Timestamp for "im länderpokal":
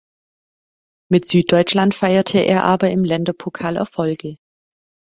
2.89-3.75